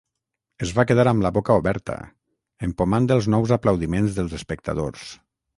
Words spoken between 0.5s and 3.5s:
Es va quedar amb la boca oberta, empomant els